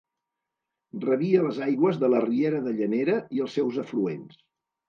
Rebia 1.03 1.43
les 1.47 1.59
aigües 1.67 2.01
de 2.05 2.11
la 2.15 2.23
riera 2.25 2.65
de 2.69 2.75
Llanera 2.81 3.19
i 3.39 3.47
els 3.47 3.55
seus 3.59 3.81
afluents. 3.87 4.43